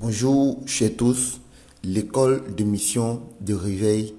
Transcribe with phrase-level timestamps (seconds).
[0.00, 1.40] Bonjour chers tous,
[1.84, 4.16] l'école de mission de réveil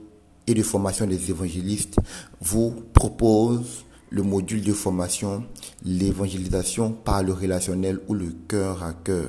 [0.47, 1.97] et de formation des évangélistes
[2.39, 5.43] vous propose le module de formation
[5.83, 9.27] l'évangélisation par le relationnel ou le cœur à cœur.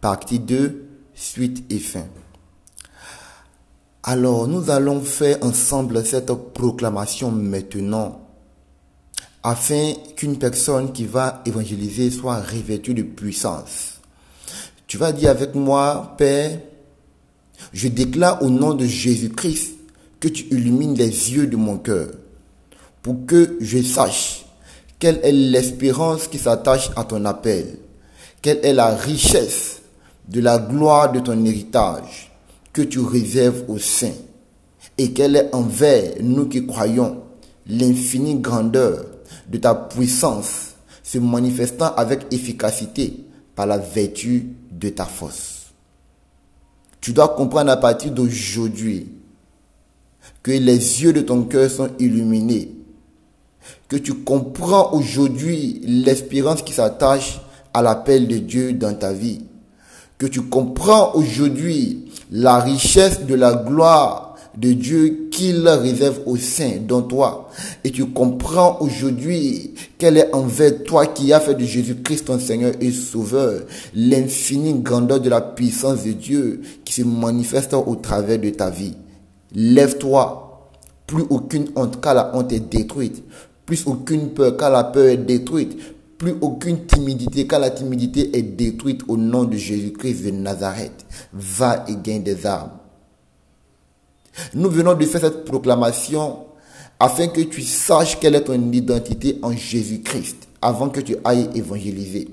[0.00, 2.06] Partie 2, suite et fin.
[4.04, 8.20] Alors nous allons faire ensemble cette proclamation maintenant
[9.42, 13.93] afin qu'une personne qui va évangéliser soit revêtue de puissance.
[14.94, 16.56] Tu vas dire avec moi, Père,
[17.72, 19.74] je déclare au nom de Jésus-Christ
[20.20, 22.10] que tu illumines les yeux de mon cœur
[23.02, 24.44] pour que je sache
[25.00, 27.76] quelle est l'espérance qui s'attache à ton appel,
[28.40, 29.82] quelle est la richesse
[30.28, 32.30] de la gloire de ton héritage
[32.72, 34.20] que tu réserves aux saints
[34.96, 37.20] et quelle est envers nous qui croyons
[37.66, 39.06] l'infinie grandeur
[39.48, 43.24] de ta puissance se manifestant avec efficacité
[43.56, 44.50] par la vertu
[44.90, 45.72] ta force.
[47.00, 49.12] Tu dois comprendre à partir d'aujourd'hui
[50.42, 52.70] que les yeux de ton cœur sont illuminés,
[53.88, 57.40] que tu comprends aujourd'hui l'espérance qui s'attache
[57.72, 59.44] à l'appel de Dieu dans ta vie,
[60.16, 64.23] que tu comprends aujourd'hui la richesse de la gloire
[64.56, 67.50] de Dieu qu'il réserve au sein dans toi.
[67.82, 72.72] Et tu comprends aujourd'hui quelle est envers toi qui a fait de Jésus-Christ ton Seigneur
[72.80, 73.62] et Sauveur
[73.94, 78.94] l'infinie grandeur de la puissance de Dieu qui se manifeste au travers de ta vie.
[79.54, 80.40] Lève-toi.
[81.06, 83.22] Plus aucune honte car la honte est détruite.
[83.66, 85.76] Plus aucune peur car la peur est détruite.
[86.16, 91.04] Plus aucune timidité car la timidité est détruite au nom de Jésus-Christ de Nazareth.
[91.32, 92.70] Va et gagne des armes.
[94.54, 96.38] Nous venons de faire cette proclamation
[96.98, 102.28] afin que tu saches quelle est ton identité en Jésus-Christ avant que tu ailles évangéliser.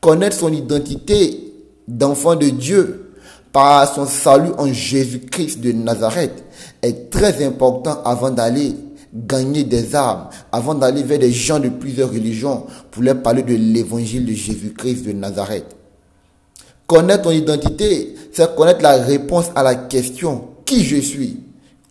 [0.00, 1.52] Connaître son identité
[1.86, 3.12] d'enfant de Dieu
[3.52, 6.44] par son salut en Jésus-Christ de Nazareth
[6.82, 8.74] est très important avant d'aller
[9.12, 13.54] gagner des armes, avant d'aller vers des gens de plusieurs religions pour leur parler de
[13.54, 15.76] l'évangile de Jésus-Christ de Nazareth.
[16.86, 21.40] Connaître ton identité, c'est connaître la réponse à la question qui je suis,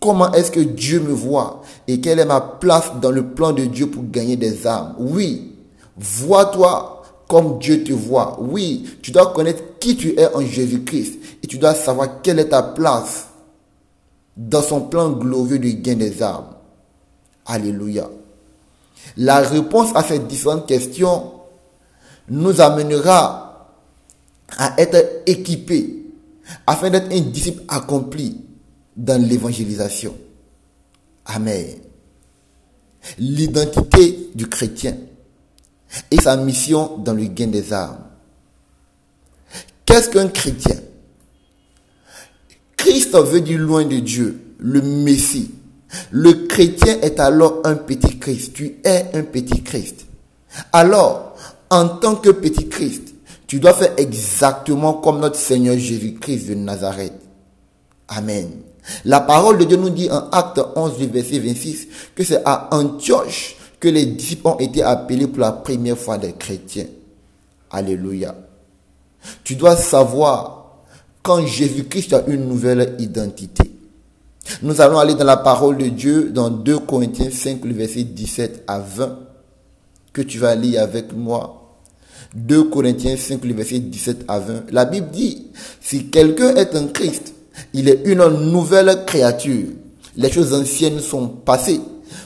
[0.00, 3.66] comment est-ce que Dieu me voit et quelle est ma place dans le plan de
[3.66, 4.94] Dieu pour gagner des âmes?
[4.98, 5.52] Oui,
[5.98, 8.38] vois-toi comme Dieu te voit.
[8.40, 12.48] Oui, tu dois connaître qui tu es en Jésus-Christ et tu dois savoir quelle est
[12.48, 13.26] ta place
[14.34, 16.46] dans son plan glorieux de gain des âmes.
[17.44, 18.08] Alléluia.
[19.18, 21.32] La réponse à ces différentes questions
[22.30, 23.68] nous amènera
[24.56, 26.02] à être équipés
[26.66, 28.46] afin d'être un disciple accompli
[28.96, 30.16] dans l'évangélisation.
[31.26, 31.76] Amen.
[33.18, 34.96] L'identité du chrétien
[36.10, 38.04] et sa mission dans le gain des âmes.
[39.86, 40.76] Qu'est-ce qu'un chrétien?
[42.76, 45.50] Christ veut dire loin de Dieu, le Messie.
[46.10, 48.52] Le chrétien est alors un petit Christ.
[48.54, 50.06] Tu es un petit Christ.
[50.72, 51.36] Alors,
[51.70, 53.14] en tant que petit Christ,
[53.46, 57.14] tu dois faire exactement comme notre Seigneur Jésus-Christ de Nazareth.
[58.08, 58.48] Amen.
[59.04, 62.68] La parole de Dieu nous dit en acte 11 du verset 26 que c'est à
[62.72, 66.86] Antioche que les disciples ont été appelés pour la première fois des chrétiens.
[67.70, 68.34] Alléluia.
[69.44, 70.60] Tu dois savoir
[71.22, 73.70] quand Jésus-Christ a une nouvelle identité.
[74.62, 78.64] Nous allons aller dans la parole de Dieu dans 2 Corinthiens 5, le verset 17
[78.66, 79.18] à 20,
[80.12, 81.56] que tu vas lire avec moi.
[82.34, 84.72] 2 Corinthiens 5, le verset 17 à 20.
[84.72, 85.46] La Bible dit,
[85.80, 87.34] si quelqu'un est un Christ,
[87.72, 89.68] il est une nouvelle créature.
[90.16, 91.80] Les choses anciennes sont passées.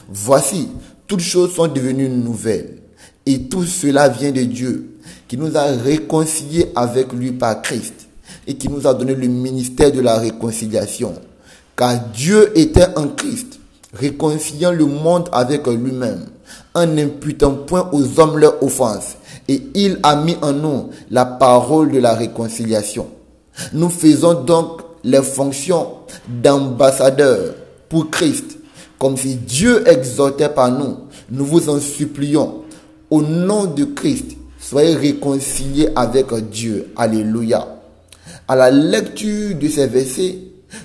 [0.09, 0.69] Voici,
[1.07, 2.77] toutes choses sont devenues nouvelles.
[3.25, 4.97] Et tout cela vient de Dieu,
[5.27, 8.07] qui nous a réconciliés avec lui par Christ
[8.47, 11.13] et qui nous a donné le ministère de la réconciliation.
[11.75, 13.59] Car Dieu était en Christ,
[13.93, 16.27] réconciliant le monde avec lui-même,
[16.73, 19.15] en n'imputant point aux hommes leurs offenses.
[19.47, 23.07] Et il a mis en nous la parole de la réconciliation.
[23.73, 25.87] Nous faisons donc les fonctions
[26.27, 27.53] d'ambassadeur
[27.87, 28.57] pour Christ,
[28.99, 30.97] comme si Dieu exhortait par nous.
[31.29, 32.63] Nous vous en supplions,
[33.09, 36.91] au nom de Christ, soyez réconciliés avec Dieu.
[36.95, 37.67] Alléluia.
[38.47, 40.39] À la lecture de ces versets,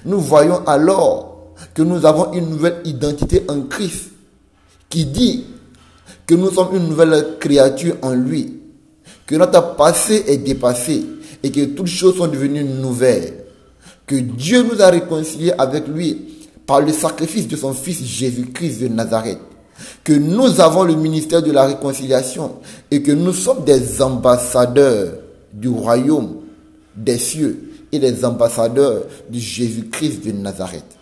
[0.04, 4.10] nous voyons alors que nous avons une nouvelle identité en Christ,
[4.90, 5.46] qui dit
[6.26, 8.60] que nous sommes une nouvelle créature en lui,
[9.26, 11.06] que notre passé est dépassé
[11.42, 13.39] et que toutes choses sont devenues nouvelles
[14.10, 16.18] que Dieu nous a réconciliés avec lui
[16.66, 19.38] par le sacrifice de son Fils Jésus-Christ de Nazareth,
[20.02, 22.56] que nous avons le ministère de la réconciliation
[22.90, 25.12] et que nous sommes des ambassadeurs
[25.52, 26.38] du royaume
[26.96, 30.98] des cieux et des ambassadeurs de Jésus-Christ de Nazareth.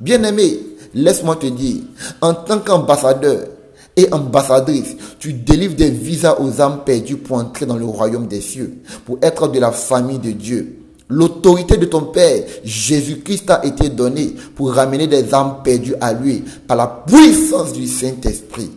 [0.00, 0.58] Bien-aimé,
[0.92, 1.82] laisse-moi te dire,
[2.20, 3.44] en tant qu'ambassadeur
[3.96, 8.40] et ambassadrice, tu délivres des visas aux âmes perdues pour entrer dans le royaume des
[8.40, 10.79] cieux, pour être de la famille de Dieu.
[11.10, 16.44] L'autorité de ton Père, Jésus-Christ, a été donnée pour ramener des âmes perdues à lui
[16.68, 18.70] par la puissance du Saint-Esprit.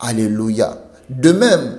[0.00, 0.76] Alléluia.
[1.08, 1.78] De même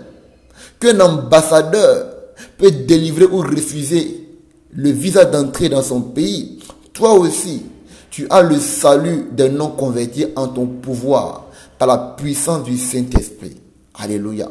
[0.80, 2.14] qu'un ambassadeur
[2.58, 4.26] peut délivrer ou refuser
[4.72, 6.60] le visa d'entrée dans son pays,
[6.94, 7.64] toi aussi,
[8.10, 11.48] tu as le salut des non-convertis en ton pouvoir
[11.78, 13.58] par la puissance du Saint-Esprit.
[13.96, 14.50] Alléluia.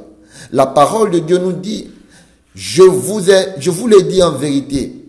[0.53, 1.89] La parole de Dieu nous dit,
[2.55, 5.08] je vous ai, je vous l'ai dit en vérité,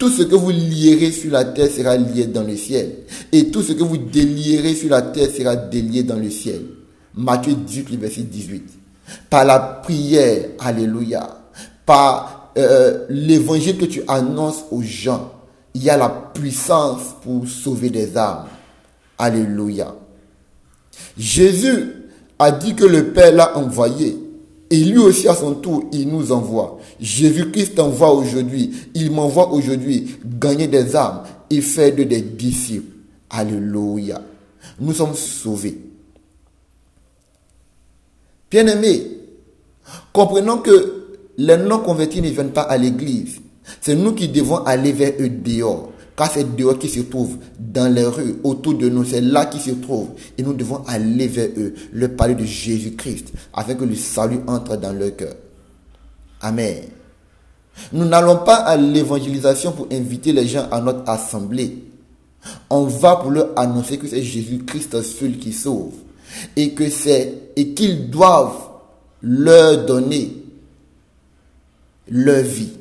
[0.00, 2.90] tout ce que vous lierez sur la terre sera lié dans le ciel.
[3.32, 6.62] Et tout ce que vous délierez sur la terre sera délié dans le ciel.
[7.14, 8.64] Matthieu 18, verset 18.
[9.28, 11.42] Par la prière, alléluia.
[11.84, 15.34] Par euh, l'évangile que tu annonces aux gens,
[15.74, 18.46] il y a la puissance pour sauver des âmes.
[19.18, 19.94] Alléluia.
[21.18, 21.92] Jésus
[22.38, 24.16] a dit que le Père l'a envoyé
[24.70, 26.78] et lui aussi, à son tour, il nous envoie.
[27.00, 28.70] Jésus-Christ envoie aujourd'hui.
[28.94, 32.96] Il m'envoie aujourd'hui gagner des âmes et faire de des disciples.
[33.28, 34.22] Alléluia.
[34.78, 35.76] Nous sommes sauvés.
[38.48, 39.18] Bien-aimés,
[40.12, 43.40] comprenons que les non-convertis ne viennent pas à l'église.
[43.80, 45.92] C'est nous qui devons aller vers eux dehors.
[46.20, 49.62] Car c'est dehors qui se trouvent, dans les rues, autour de nous, c'est là qu'ils
[49.62, 50.10] se trouvent.
[50.36, 54.76] Et nous devons aller vers eux, leur parler de Jésus-Christ, afin que le salut entre
[54.76, 55.32] dans leur cœur.
[56.42, 56.82] Amen.
[57.94, 61.84] Nous n'allons pas à l'évangélisation pour inviter les gens à notre assemblée.
[62.68, 65.94] On va pour leur annoncer que c'est Jésus-Christ seul qui sauve.
[66.54, 66.74] Et
[67.56, 68.68] et qu'ils doivent
[69.22, 70.36] leur donner
[72.10, 72.72] leur vie.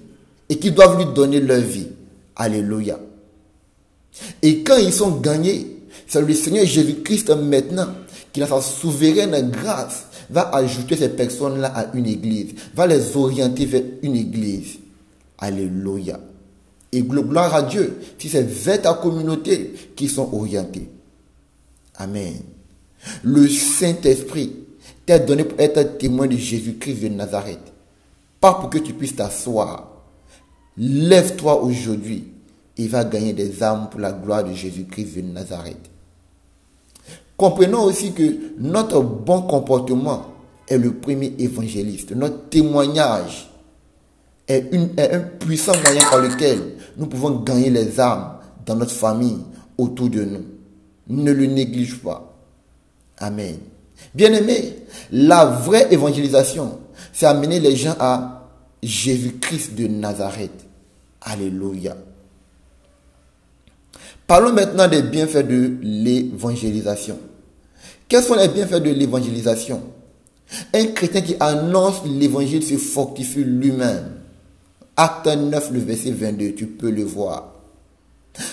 [0.50, 1.88] Et qu'ils doivent lui donner leur vie.
[2.36, 3.00] Alléluia.
[4.42, 7.88] Et quand ils sont gagnés, c'est le Seigneur Jésus-Christ maintenant
[8.32, 13.66] qui, a sa souveraine grâce, va ajouter ces personnes-là à une église, va les orienter
[13.66, 14.78] vers une église.
[15.38, 16.20] Alléluia.
[16.92, 20.90] Et gloire à Dieu si c'est vers ta communauté qui sont orientés.
[21.96, 22.42] Amen.
[23.24, 24.56] Le Saint-Esprit
[25.06, 27.60] t'a donné pour être témoin de Jésus-Christ de Nazareth.
[28.40, 30.04] Pas pour que tu puisses t'asseoir.
[30.78, 32.26] Lève-toi aujourd'hui
[32.80, 35.90] il va gagner des âmes pour la gloire de Jésus-Christ de Nazareth.
[37.36, 40.28] Comprenons aussi que notre bon comportement
[40.68, 42.12] est le premier évangéliste.
[42.16, 43.50] Notre témoignage
[44.48, 48.36] est, un puissant moyen par lequel nous pouvons gagner les âmes
[48.66, 49.40] dans notre famille,
[49.78, 50.46] autour de nous.
[51.08, 52.34] Ne le néglige pas.
[53.18, 53.58] Amen.
[54.16, 54.76] Bien-aimé,
[55.12, 56.80] la vraie évangélisation,
[57.12, 58.48] c'est amener les gens à
[58.82, 60.66] Jésus-Christ de Nazareth.
[61.22, 61.96] Alléluia.
[64.30, 67.18] Parlons maintenant des bienfaits de l'évangélisation.
[68.08, 69.82] Quels sont les bienfaits de l'évangélisation?
[70.72, 74.20] Un chrétien qui annonce l'évangile se fortifie lui-même.
[74.96, 77.56] Acte 9, le verset 22, tu peux le voir.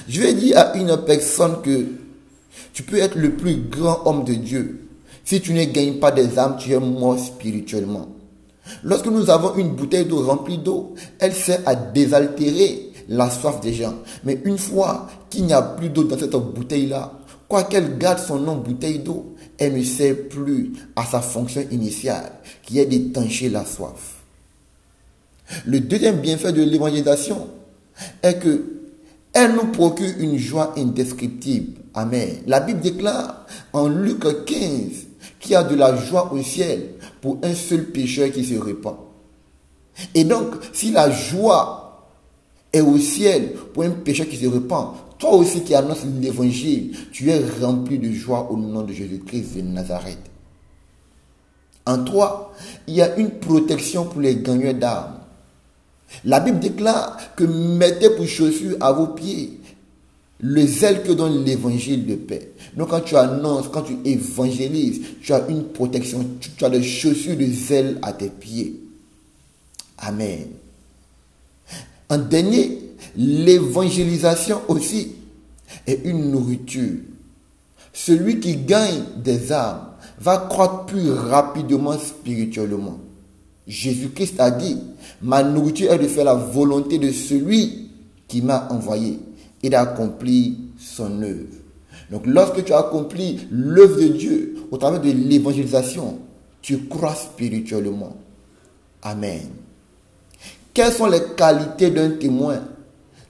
[0.08, 1.84] Je vais dire à une personne que
[2.72, 4.88] tu peux être le plus grand homme de Dieu.
[5.26, 8.08] Si tu ne gagnes pas des âmes, tu es mort spirituellement.
[8.82, 13.72] Lorsque nous avons une bouteille d'eau remplie d'eau, elle sert à désaltérer la soif des
[13.72, 13.94] gens.
[14.24, 17.12] Mais une fois qu'il n'y a plus d'eau dans cette bouteille-là,
[17.48, 22.32] quoi qu'elle garde son nom bouteille d'eau, elle ne sert plus à sa fonction initiale,
[22.62, 24.16] qui est d'étancher la soif.
[25.64, 27.48] Le deuxième bienfait de l'évangélisation
[28.22, 28.72] est que
[29.32, 31.80] elle nous procure une joie indescriptible.
[31.92, 32.38] Amen.
[32.46, 34.58] La Bible déclare en Luc 15
[35.38, 38.96] qu'il y a de la joie au ciel pour un seul pécheur qui se répand.
[40.14, 41.75] Et donc, si la joie
[42.76, 44.94] et au ciel pour un péché qui se repent.
[45.18, 49.62] Toi aussi qui annonces l'évangile, tu es rempli de joie au nom de Jésus-Christ de
[49.62, 50.18] Nazareth.
[51.86, 52.52] En toi,
[52.86, 55.20] il y a une protection pour les gagnants d'armes.
[56.24, 59.58] La Bible déclare que mettez pour chaussures à vos pieds
[60.40, 62.52] le zèle que donne l'évangile de paix.
[62.76, 67.38] Donc quand tu annonces, quand tu évangélises, tu as une protection, tu as des chaussures
[67.38, 68.82] de zèle à tes pieds.
[69.96, 70.48] Amen.
[72.08, 75.12] En dernier, l'évangélisation aussi
[75.86, 77.00] est une nourriture.
[77.92, 79.80] Celui qui gagne des âmes
[80.20, 82.98] va croître plus rapidement spirituellement.
[83.66, 84.78] Jésus-Christ a dit,
[85.22, 87.90] ma nourriture est de faire la volonté de celui
[88.28, 89.18] qui m'a envoyé
[89.62, 91.56] et d'accomplir son œuvre.
[92.10, 96.18] Donc lorsque tu accomplis l'œuvre de Dieu au travers de l'évangélisation,
[96.62, 98.16] tu crois spirituellement.
[99.02, 99.48] Amen.
[100.76, 102.60] Quelles sont les qualités d'un témoin,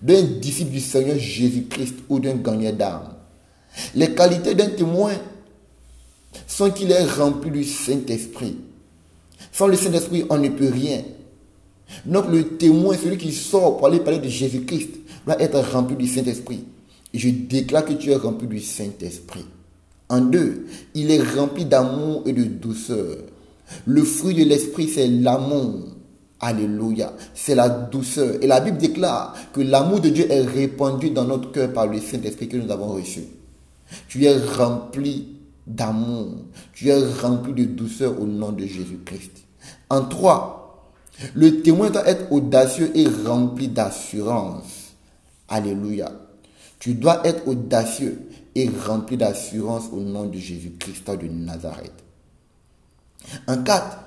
[0.03, 3.15] d'un disciple du Seigneur Jésus-Christ ou d'un gagnant d'âme?
[3.95, 5.13] Les qualités d'un témoin
[6.49, 8.57] sont qu'il est rempli du Saint-Esprit.
[9.53, 11.03] Sans le Saint-Esprit, on ne peut rien.
[12.05, 14.91] Donc le témoin, celui qui sort pour aller parler de Jésus-Christ,
[15.25, 16.65] doit être rempli du Saint-Esprit.
[17.15, 19.47] Je déclare que tu es rempli du Saint-Esprit.
[20.09, 23.19] En deux, il est rempli d'amour et de douceur.
[23.85, 25.93] Le fruit de l'Esprit, c'est l'amour.
[26.47, 27.13] Alléluia.
[27.35, 28.37] C'est la douceur.
[28.41, 31.99] Et la Bible déclare que l'amour de Dieu est répandu dans notre cœur par le
[31.99, 33.25] Saint-Esprit que nous avons reçu.
[34.07, 36.37] Tu es rempli d'amour.
[36.73, 39.33] Tu es rempli de douceur au nom de Jésus-Christ.
[39.91, 40.93] En trois,
[41.35, 44.93] le témoin doit être audacieux et rempli d'assurance.
[45.49, 46.13] Alléluia.
[46.79, 48.21] Tu dois être audacieux
[48.55, 52.05] et rempli d'assurance au nom de Jésus-Christ de Nazareth.
[53.49, 53.99] En quatre,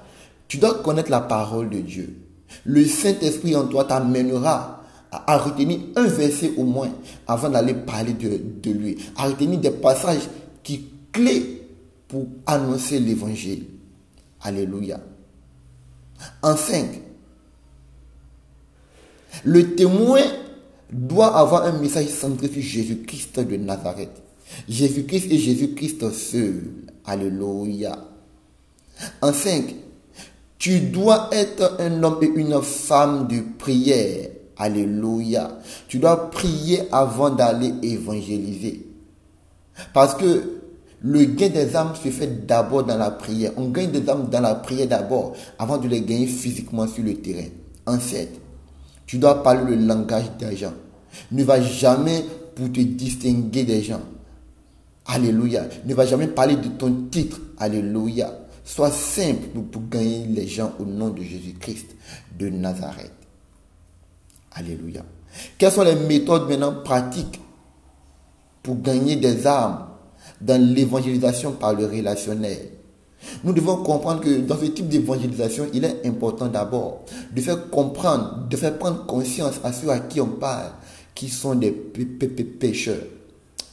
[0.48, 2.19] tu dois connaître la parole de Dieu.
[2.66, 6.92] Le Saint-Esprit en toi t'amènera à, retenir un verset au moins
[7.28, 10.28] avant d'aller parler de, lui, à retenir des passages
[10.64, 11.64] qui clés
[12.08, 13.66] pour annoncer l'évangile.
[14.42, 15.00] Alléluia.
[16.42, 17.02] En cinq,
[19.44, 20.22] le témoin
[20.92, 24.22] doit avoir un message centré sur Jésus-Christ de Nazareth.
[24.68, 26.64] Jésus-Christ et Jésus-Christ seul.
[27.06, 27.98] Alléluia.
[29.22, 29.76] En cinq,
[30.60, 34.28] tu dois être un homme et une femme de prière.
[34.58, 35.58] Alléluia.
[35.88, 38.86] Tu dois prier avant d'aller évangéliser.
[39.94, 40.60] Parce que
[41.02, 43.54] le gain des âmes se fait d'abord dans la prière.
[43.56, 47.16] On gagne des âmes dans la prière d'abord avant de les gagner physiquement sur le
[47.16, 47.48] terrain.
[47.86, 48.38] En sept,
[49.06, 50.74] tu dois parler le langage des gens.
[51.32, 54.02] Ne va jamais pour te distinguer des gens.
[55.06, 55.64] Alléluia.
[55.86, 57.40] Ne va jamais parler de ton titre.
[57.58, 58.30] Alléluia.
[58.70, 61.88] Sois simple pour gagner les gens au nom de Jésus-Christ
[62.38, 63.12] de Nazareth.
[64.52, 65.04] Alléluia.
[65.58, 67.42] Quelles sont les méthodes maintenant pratiques
[68.62, 69.88] pour gagner des âmes
[70.40, 72.70] dans l'évangélisation par le relationnel?
[73.44, 78.46] Nous devons comprendre que dans ce type d'évangélisation, il est important d'abord de faire comprendre,
[78.52, 80.74] de faire prendre conscience à ceux à qui on parle,
[81.16, 83.02] qui sont des pécheurs.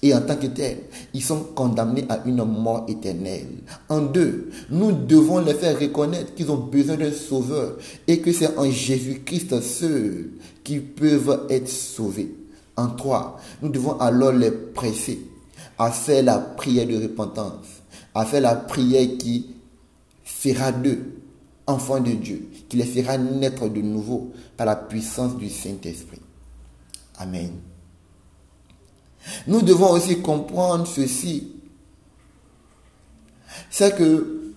[0.06, 0.82] Et en tant que tels,
[1.14, 3.64] ils sont condamnés à une mort éternelle.
[3.88, 8.56] En deux, nous devons les faire reconnaître qu'ils ont besoin d'un sauveur et que c'est
[8.56, 10.30] en Jésus-Christ seul
[10.62, 12.32] qu'ils peuvent être sauvés.
[12.76, 15.22] En trois, nous devons alors les presser
[15.76, 17.66] à faire la prière de repentance,
[18.14, 19.56] à faire la prière qui
[20.22, 21.02] fera d'eux
[21.66, 26.20] enfants de Dieu, qui les fera naître de nouveau par la puissance du Saint-Esprit.
[27.18, 27.50] Amen.
[29.46, 31.52] Nous devons aussi comprendre ceci.
[33.70, 34.54] C'est que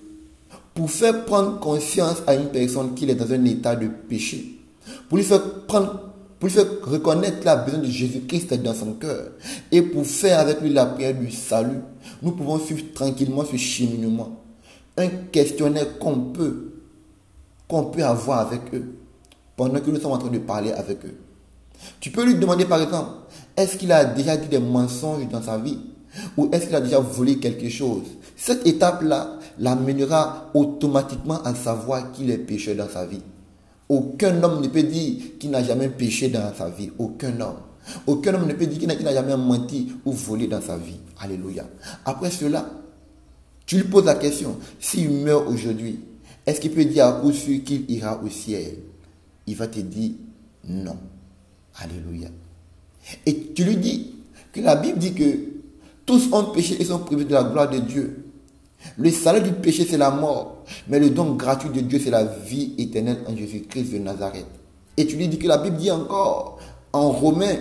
[0.74, 4.60] pour faire prendre conscience à une personne qu'il est dans un état de péché,
[5.08, 6.10] pour lui faire prendre
[6.40, 9.32] pour lui faire reconnaître la besoin de Jésus-Christ dans son cœur
[9.74, 11.82] et pour faire avec lui la prière du salut,
[12.22, 14.42] nous pouvons suivre tranquillement ce cheminement.
[14.98, 16.72] Un questionnaire qu'on peut,
[17.68, 18.96] qu'on peut avoir avec eux
[19.58, 21.18] pendant que nous sommes en train de parler avec eux.
[22.00, 23.10] Tu peux lui demander par exemple,
[23.60, 25.78] est-ce qu'il a déjà dit des mensonges dans sa vie?
[26.38, 28.04] Ou est-ce qu'il a déjà volé quelque chose?
[28.38, 33.22] Cette étape-là l'amènera automatiquement à savoir qu'il est pécheur dans sa vie.
[33.90, 36.92] Aucun homme ne peut dire qu'il n'a jamais péché dans sa vie.
[36.98, 37.58] Aucun homme.
[38.08, 41.00] Aucun homme ne peut dire qu'il n'a jamais menti ou volé dans sa vie.
[41.20, 41.66] Alléluia.
[42.06, 42.70] Après cela,
[43.66, 46.00] tu lui poses la question, s'il meurt aujourd'hui,
[46.46, 48.78] est-ce qu'il peut dire à coup sûr qu'il ira au ciel?
[49.48, 50.12] Il va te dire
[50.68, 50.98] non.
[51.76, 52.30] Alléluia.
[53.26, 54.16] Et tu lui dis
[54.52, 55.38] que la Bible dit que
[56.06, 58.26] tous ont péché et sont privés de la gloire de Dieu.
[58.98, 60.64] Le salaire du péché, c'est la mort.
[60.88, 64.46] Mais le don gratuit de Dieu, c'est la vie éternelle en Jésus-Christ de Nazareth.
[64.98, 66.60] Et tu lui dis que la Bible dit encore
[66.94, 67.58] en Romains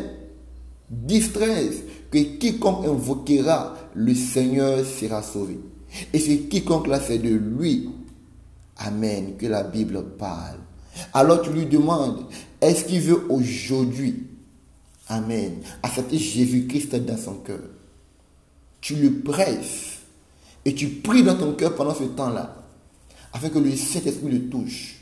[0.91, 5.59] 10, 13 que quiconque invoquera le Seigneur sera sauvé.
[6.13, 7.91] Et c'est quiconque là, c'est de lui.
[8.79, 9.37] Amen.
[9.37, 10.59] Que la Bible parle.
[11.13, 12.25] Alors tu lui demandes,
[12.61, 14.25] est-ce qu'il veut aujourd'hui,
[15.09, 17.61] Amen, accepter Jésus-Christ dans son cœur
[18.81, 19.99] Tu le presses
[20.65, 22.57] et tu pries dans ton cœur pendant ce temps-là,
[23.33, 24.97] afin que le Saint-Esprit le touche.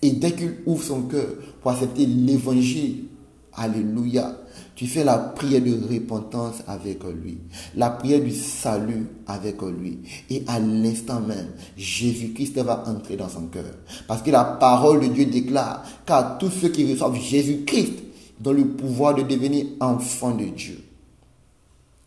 [0.00, 1.28] Et dès qu'il ouvre son cœur
[1.60, 3.04] pour accepter l'évangile,
[3.52, 4.38] Alléluia,
[4.76, 7.38] tu fais la prière de repentance avec lui,
[7.74, 9.98] la prière du salut avec lui.
[10.30, 13.64] Et à l'instant même, Jésus-Christ va entrer dans son cœur.
[14.06, 17.94] Parce que la parole de Dieu déclare qu'à tous ceux qui reçoivent Jésus-Christ,
[18.40, 20.82] dans le pouvoir de devenir enfant de Dieu.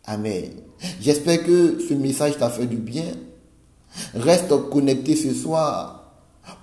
[0.05, 0.49] Amen.
[0.99, 3.05] J'espère que ce message t'a fait du bien.
[4.15, 6.11] Reste connecté ce soir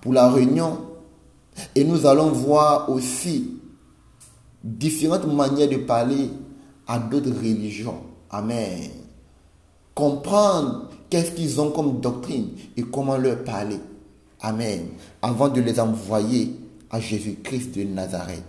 [0.01, 0.79] pour la réunion
[1.75, 3.55] Et nous allons voir aussi
[4.63, 6.31] différentes manières de parler
[6.87, 8.03] à d'autres religions.
[8.31, 8.91] Amen.
[9.95, 13.79] Comprendre qu'est-ce qu'ils ont comme doctrine et comment leur parler.
[14.41, 14.89] Amen.
[15.23, 16.57] Avant de les envoyer
[16.91, 18.43] à Jésus-Christ de Nazareth.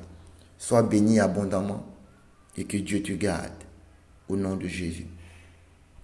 [0.62, 1.84] Sois béni abondamment
[2.56, 3.64] et que Dieu te garde.
[4.30, 5.08] Au nom de Jésus.